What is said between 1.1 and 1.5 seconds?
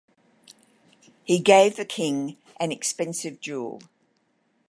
He